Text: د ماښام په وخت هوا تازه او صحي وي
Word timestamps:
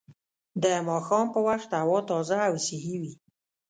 د 0.63 0.65
ماښام 0.87 1.25
په 1.33 1.39
وخت 1.47 1.69
هوا 1.83 1.99
تازه 2.09 2.37
او 2.47 2.55
صحي 2.67 2.95
وي 3.01 3.13